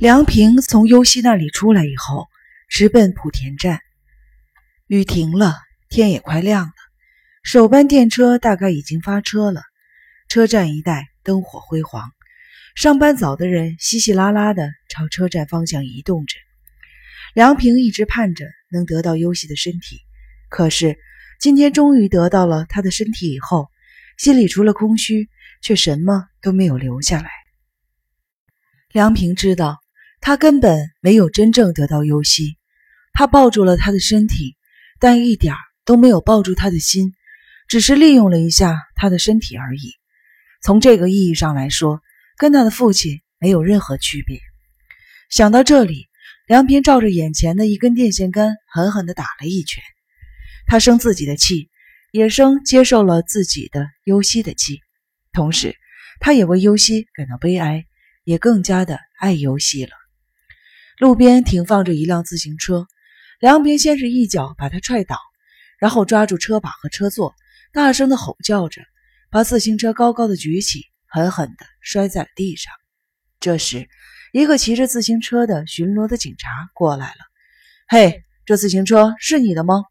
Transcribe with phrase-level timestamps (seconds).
[0.00, 2.26] 梁平从优希那里出来以后，
[2.70, 3.80] 直奔莆田站。
[4.86, 5.56] 雨停了，
[5.90, 6.72] 天也快亮了。
[7.42, 9.60] 首班电车大概已经发车了，
[10.26, 12.12] 车站一带灯火辉煌，
[12.74, 16.34] 上班早的人稀稀拉拉的朝车站方向移动着。
[17.34, 20.00] 梁平一直盼着能得到优希的身体，
[20.48, 20.98] 可是
[21.38, 23.68] 今天终于得到了他的身体以后，
[24.16, 25.28] 心里除了空虚，
[25.60, 27.28] 却什么都没有留下来。
[28.92, 29.76] 梁平知道。
[30.20, 32.58] 他根本没有真正得到优希，
[33.12, 34.56] 他抱住了他的身体，
[34.98, 37.14] 但一点都没有抱住他的心，
[37.68, 39.94] 只是利用了一下他的身体而已。
[40.62, 42.02] 从这个意义上来说，
[42.36, 44.40] 跟他的父亲没有任何区别。
[45.30, 46.08] 想到这里，
[46.46, 49.82] 梁平照着眼前的一根电线杆狠狠地打了一拳。
[50.66, 51.70] 他生自己的气，
[52.12, 54.80] 也生接受了自己的优希的气，
[55.32, 55.74] 同时，
[56.20, 57.86] 他也为优希感到悲哀，
[58.24, 59.92] 也更加的爱优希了。
[61.00, 62.86] 路边停放着一辆自行车，
[63.38, 65.16] 梁平先是一脚把他踹倒，
[65.78, 67.34] 然后抓住车把和车座，
[67.72, 68.82] 大声的吼叫着，
[69.30, 72.70] 把自行车高高的举起，狠狠的摔在了地上。
[73.40, 73.88] 这时，
[74.34, 77.16] 一个骑着自行车的巡逻的警察过来了。
[77.88, 79.84] “嘿，这自行车是你的吗？”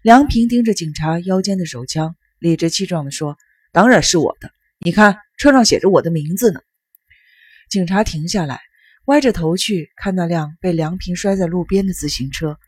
[0.00, 3.36] 梁平盯着警察腰间的手枪，理直气壮地说
[3.70, 6.60] ：“当然是我的，你看，车上写着我的名字呢。”
[7.68, 8.62] 警察停下来。
[9.06, 12.58] 歪着头去看那辆被梁平摔在路边的自行车，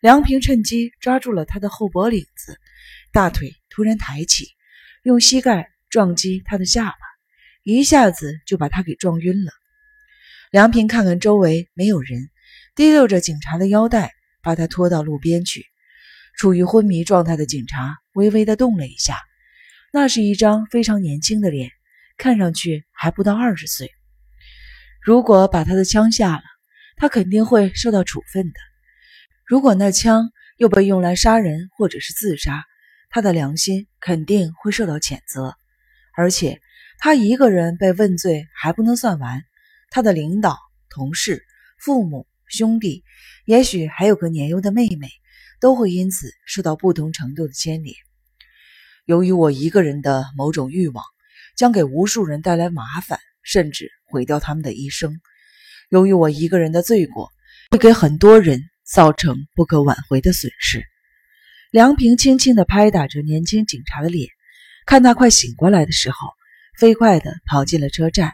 [0.00, 2.58] 梁平趁机抓住了他的后脖领子，
[3.12, 4.46] 大腿突然抬起，
[5.02, 6.96] 用膝盖撞击他的下巴，
[7.64, 9.52] 一下子就把他给撞晕了。
[10.50, 12.30] 梁平看看周围没有人，
[12.74, 14.10] 提溜着警察的腰带，
[14.42, 15.66] 把他拖到路边去。
[16.38, 19.20] 处于昏迷状态的警察微微的动了一下，
[19.92, 21.70] 那是一张非常年轻的脸，
[22.16, 23.90] 看上去还不到二十岁。
[25.04, 26.42] 如果把他的枪下了，
[26.96, 28.54] 他肯定会受到处分的。
[29.44, 32.64] 如果那枪又被用来杀人或者是自杀，
[33.10, 35.54] 他的良心肯定会受到谴责。
[36.16, 36.58] 而且
[36.96, 39.44] 他一个人被问罪还不能算完，
[39.90, 40.58] 他的领导、
[40.88, 41.44] 同事、
[41.78, 43.04] 父母、兄弟，
[43.44, 45.10] 也许还有个年幼的妹妹，
[45.60, 47.94] 都会因此受到不同程度的牵连。
[49.04, 51.04] 由于我一个人的某种欲望，
[51.58, 53.90] 将给无数人带来麻烦，甚至。
[54.06, 55.20] 毁掉他们的一生。
[55.88, 57.32] 由于我一个人的罪过，
[57.72, 60.84] 会给很多人造成不可挽回的损失。
[61.72, 64.28] 梁平轻轻地拍打着年轻警察的脸，
[64.86, 66.28] 看他快醒过来的时候，
[66.78, 68.32] 飞快地跑进了车站，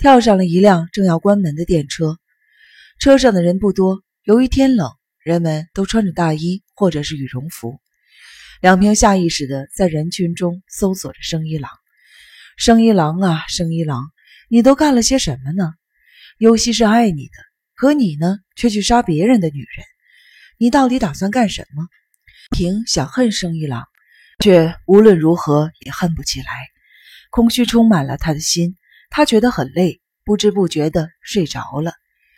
[0.00, 2.18] 跳上了一辆正要关门的电车。
[2.98, 4.90] 车上的人不多，由于天冷，
[5.22, 7.78] 人们都穿着大衣或者是羽绒服。
[8.60, 11.70] 梁平下意识地在人群中搜索着生一郎，
[12.56, 14.02] 生一郎啊，生一郎。
[14.52, 15.72] 你都干了些什么呢？
[16.36, 17.32] 尤西是爱你的，
[17.74, 19.86] 可你呢，却去杀别人的女人。
[20.58, 21.88] 你到底打算干什么？
[22.50, 23.88] 平想恨生一郎，
[24.40, 26.46] 却无论如何也恨不起来。
[27.30, 28.76] 空虚充满了他的心，
[29.08, 31.94] 他觉得很累，不知不觉的睡着了。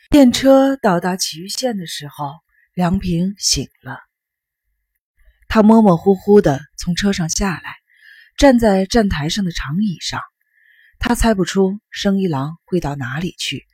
[0.08, 2.31] 电车到达祁玉县的时候，
[2.75, 3.98] 梁平醒了。
[5.48, 7.75] 他模模糊糊的从车上下来，
[8.36, 10.20] 站在站台上的长椅上。
[10.99, 13.66] 他猜不出生一郎会到哪里去，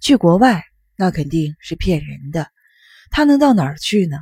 [0.00, 0.64] 去国外
[0.96, 2.50] 那肯定是骗人的。
[3.10, 4.18] 他能到哪儿去呢？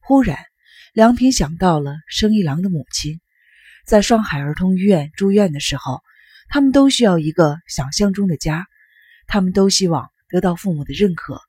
[0.00, 0.38] 忽然，
[0.92, 3.20] 梁平想到了生一郎的母亲，
[3.86, 6.02] 在上海儿童医院住院的时候，
[6.48, 8.66] 他们都需要一个想象中的家，
[9.28, 11.40] 他们都希望得到父母的认可，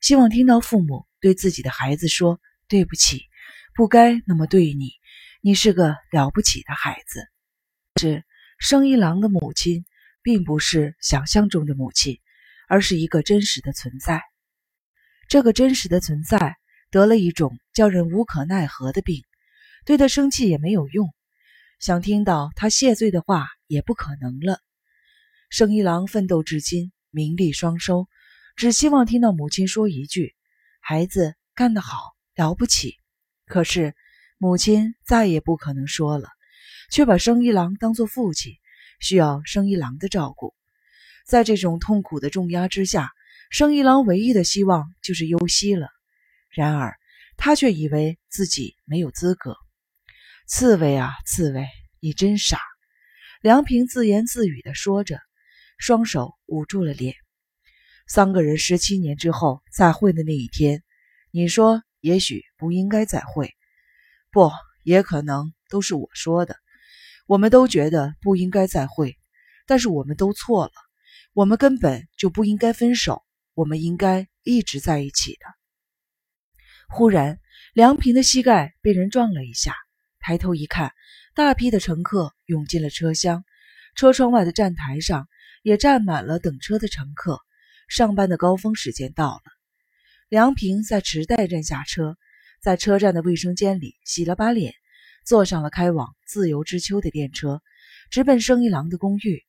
[0.00, 3.24] 希望听到父母对自己的孩子说：“对不起，
[3.74, 4.92] 不该那么对你，
[5.40, 7.26] 你是个了不起的孩子。”
[8.00, 8.22] 是。
[8.58, 9.84] 生一郎的母亲
[10.22, 12.20] 并不是想象中的母亲，
[12.68, 14.22] 而是一个真实的存在。
[15.28, 16.56] 这个真实的存在
[16.90, 19.24] 得了一种叫人无可奈何的病，
[19.84, 21.12] 对他生气也没有用，
[21.80, 24.60] 想听到他谢罪的话也不可能了。
[25.50, 28.06] 生一郎奋斗至今，名利双收，
[28.56, 30.34] 只希望听到母亲说一句
[30.80, 32.96] ：“孩子干得好，了不起。”
[33.46, 33.94] 可是
[34.38, 36.28] 母亲再也不可能说了。
[36.94, 38.52] 却把生一郎当作父亲，
[39.00, 40.54] 需要生一郎的照顾。
[41.26, 43.10] 在这种痛苦的重压之下，
[43.50, 45.88] 生一郎唯一的希望就是优希了。
[46.50, 46.94] 然而，
[47.36, 49.56] 他却以为自己没有资格。
[50.46, 51.66] 刺猬啊，刺猬，
[51.98, 52.60] 你真傻！
[53.40, 55.18] 梁平自言自语地说着，
[55.78, 57.16] 双手捂住了脸。
[58.06, 60.84] 三个人十七年之后再会的那一天，
[61.32, 63.52] 你说也许不应该再会，
[64.30, 64.48] 不，
[64.84, 66.54] 也可能都是我说的。
[67.26, 69.16] 我们都觉得不应该再会，
[69.66, 70.72] 但是我们都错了。
[71.32, 73.22] 我们根本就不应该分手，
[73.54, 75.46] 我们应该一直在一起的。
[76.88, 77.40] 忽然，
[77.72, 79.74] 梁平的膝盖被人撞了一下，
[80.20, 80.92] 抬头一看，
[81.34, 83.44] 大批的乘客涌进了车厢，
[83.96, 85.26] 车窗外的站台上
[85.62, 87.40] 也站满了等车的乘客。
[87.88, 89.42] 上班的高峰时间到了，
[90.28, 92.16] 梁平在池袋站下车，
[92.62, 94.74] 在车站的卫生间里洗了把脸，
[95.24, 97.62] 坐上了开往自由之丘的电车，
[98.10, 99.42] 直奔生一郎的公寓。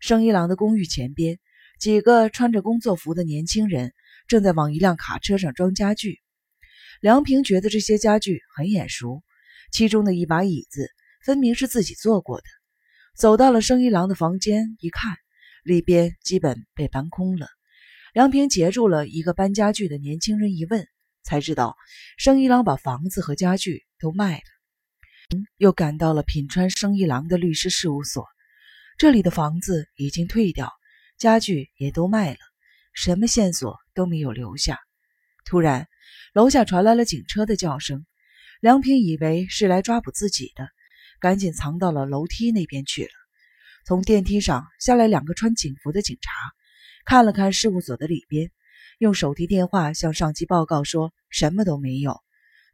[0.00, 1.38] 生一郎的公寓前边，
[1.78, 3.92] 几个穿着工作服的年轻人
[4.26, 6.20] 正在往一辆卡车上装家具。
[7.00, 9.22] 梁平觉得这些家具很眼熟，
[9.70, 10.88] 其中的一把椅子
[11.24, 12.44] 分明是自己坐过的。
[13.14, 15.14] 走到了生一郎的房间，一看，
[15.62, 17.46] 里边基本被搬空了。
[18.14, 20.86] 梁平截住了一个搬家具的年轻人，一问
[21.22, 21.76] 才知道，
[22.16, 24.42] 生一郎把房子和家具都卖了。
[25.56, 28.26] 又赶到了品川生一郎的律师事务所。
[28.98, 30.72] 这里的房子已经退掉，
[31.18, 32.38] 家具也都卖了，
[32.92, 34.78] 什么线索都没有留下。
[35.44, 35.88] 突然，
[36.34, 38.06] 楼下传来了警车的叫声，
[38.60, 40.68] 梁平以为是来抓捕自己的，
[41.20, 43.10] 赶紧藏到了楼梯那边去了。
[43.84, 46.30] 从电梯上下来两个穿警服的警察，
[47.04, 48.52] 看了看事务所的里边，
[48.98, 52.22] 用手提电话向上级报告说什么都没有，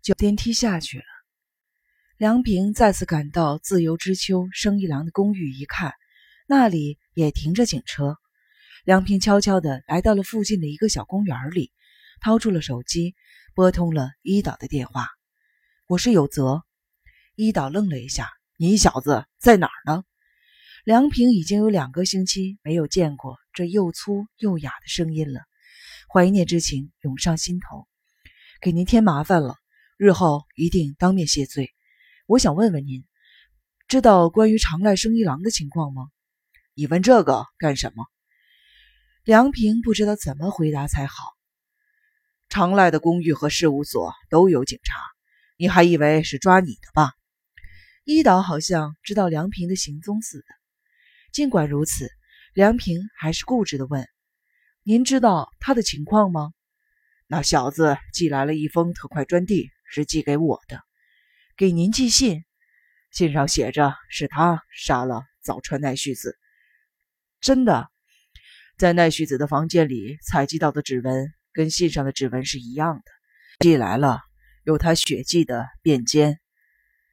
[0.03, 1.05] 就电梯下去了。
[2.19, 5.93] 梁平再次赶到自由之丘生一郎的公寓，一看。
[6.49, 8.17] 那里也停着警车，
[8.85, 11.71] 梁平悄悄地来到了附近的一个小公园里，
[12.21, 13.15] 掏出了手机，
[13.55, 15.07] 拨通了伊岛的电话。
[15.87, 16.65] 我是有泽。
[17.37, 18.29] 伊岛愣了一下
[18.59, 20.03] ：“你小子在哪儿呢？”
[20.83, 25.43] 梁平已经有两个星期没有见过这又粗又哑的声音了，
[26.13, 27.87] 怀念之情涌上心头。
[28.61, 29.55] 给您添麻烦了，
[29.97, 31.73] 日后一定当面谢罪。
[32.29, 33.07] 我想问问您，
[33.89, 36.11] 知道关于长濑生一郎的情况吗？
[36.75, 38.05] 你问这个干什么？
[39.25, 41.25] 梁平不知道怎么回答才好。
[42.51, 45.01] 长濑的公寓和事务所都有警察，
[45.57, 47.13] 你还以为是抓你的吧？
[48.05, 50.45] 一岛好像知道梁平的行踪似的。
[51.33, 52.11] 尽管如此，
[52.53, 54.07] 梁平还是固执地问
[54.85, 56.53] ：“您知道他的情况吗？”
[57.27, 60.85] 那小子寄来了一封特快专递，是寄给我的。
[61.59, 62.45] 给您寄信，
[63.11, 66.39] 信上写着是他杀了早川奈绪子。
[67.41, 67.91] 真的，
[68.79, 73.03] 在奈绪子的房间里采集到的指纹跟信上的指纹是一样的。
[73.59, 74.21] 寄来了，
[74.63, 76.37] 有他血迹的便笺，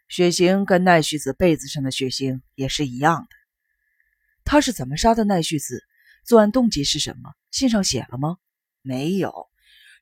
[0.09, 3.27] 血型跟奈绪子被子上的血型也是一样的。
[4.43, 5.83] 他是怎么杀的奈绪子？
[6.23, 7.33] 作案动机是什么？
[7.49, 8.37] 信上写了吗？
[8.83, 9.47] 没有，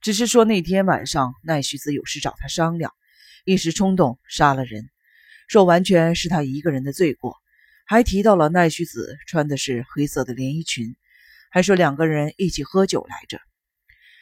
[0.02, 2.94] 只是说那天晚上奈绪子有事找他商量，
[3.46, 4.90] 一时冲动杀了人，
[5.48, 7.36] 说完全是他一个人的罪过。
[7.86, 10.96] 还提到了奈绪子穿的是黑色的连衣裙，
[11.52, 13.42] 还说两个人一起喝酒来着。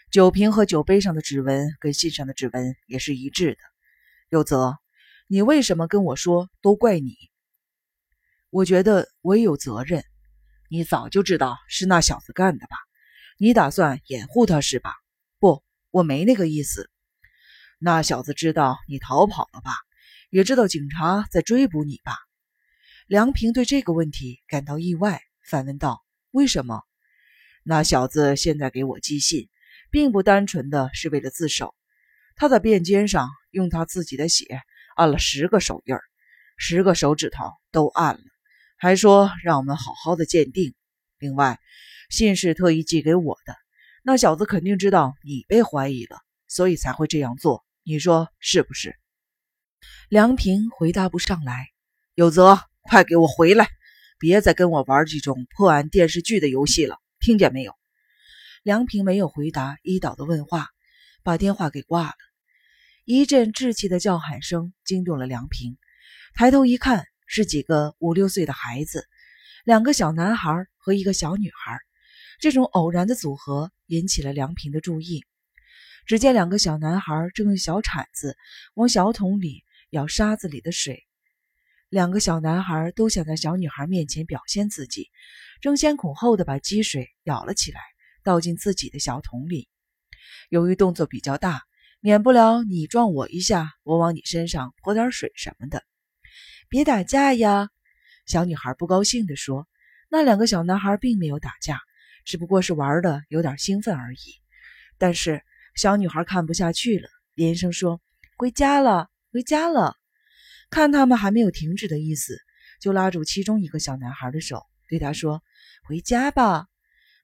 [0.09, 3.59] 酒瓶和酒杯上的指纹跟信上的指纹也是一致的。
[4.29, 4.77] 有泽，
[5.27, 7.15] 你为什么跟我说都怪你？
[8.49, 10.03] 我觉得我也有责任。
[10.69, 12.75] 你早就知道是那小子干的吧？
[13.37, 14.95] 你打算掩护他是吧？
[15.37, 16.89] 不，我没那个意思。
[17.83, 19.71] 那小子知道你逃跑了吧？
[20.29, 22.15] 也知道警察在追捕你吧？
[23.07, 26.83] 梁平对这个问题感到意外，反问道：“为什么？
[27.63, 29.49] 那小子现在给我寄信，
[29.89, 31.73] 并不单纯的是为了自首。
[32.35, 34.61] 他在便笺上用他自己的血
[34.95, 35.95] 按了十个手印，
[36.57, 38.21] 十个手指头都按了，
[38.77, 40.75] 还说让我们好好的鉴定。
[41.17, 41.59] 另外，
[42.11, 43.55] 信是特意寄给我的。
[44.03, 47.65] 那小子肯定知道你被怀疑了，所以才会这样做。
[47.83, 48.97] 你说是不是？”
[50.09, 51.69] 梁平回答不上来，
[52.15, 52.59] 有责。
[52.83, 53.69] 快给我回来！
[54.17, 57.73] 别再跟我玩这种破案电视剧的游戏了，听见没有？
[58.63, 60.69] 梁平没有回答伊岛的问话，
[61.21, 62.15] 把电话给挂了。
[63.05, 65.77] 一阵稚气的叫喊声惊动了梁平，
[66.33, 69.07] 抬头一看，是几个五六岁的孩子，
[69.63, 71.79] 两个小男孩和一个小女孩。
[72.39, 75.23] 这种偶然的组合引起了梁平的注意。
[76.05, 78.35] 只见两个小男孩正用小铲子
[78.73, 81.05] 往小桶里舀沙子里的水。
[81.89, 85.09] 两个小男孩都想在小女孩面前表现自己，
[85.61, 87.81] 争先恐后的把积水舀了起来，
[88.23, 89.67] 倒进自己的小桶里。
[90.49, 91.63] 由于动作比较大，
[91.99, 95.83] 免不了你撞我一下，我往你身上泼点水什么的。
[96.69, 97.69] 别打架呀！
[98.25, 99.67] 小女孩不高兴地说。
[100.09, 101.79] 那两个小男孩并没有打架，
[102.25, 104.19] 只不过是玩的有点兴奋而已。
[104.97, 105.41] 但是
[105.75, 108.01] 小女孩看不下去了，连声说
[108.37, 109.95] ：“回家了，回家了。”
[110.69, 112.37] 看他们还没有停止的意思，
[112.79, 115.43] 就拉住其中一个小男孩的手，对他说
[115.87, 116.67] ：“回家吧。”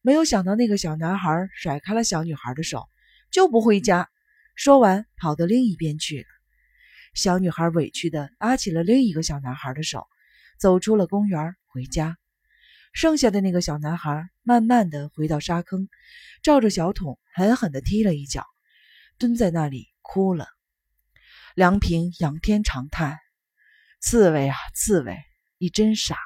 [0.01, 2.87] 没有想到那个小男孩甩开了小女孩的手，
[3.31, 4.09] 就不回家。
[4.55, 6.27] 说完，跑到另一边去了。
[7.13, 10.07] 小女孩委屈地拉起了另一个小男孩的手，
[10.57, 12.17] 走出了公园回家。
[12.94, 15.88] 剩下的那个小男孩慢慢的回到沙坑，
[16.44, 18.46] 照着小桶狠狠的踢了一脚，
[19.17, 20.48] 蹲在那里哭了。
[21.56, 23.17] 梁平仰天长叹
[24.00, 25.17] ：“刺猬啊，刺猬，
[25.58, 26.17] 你真傻。”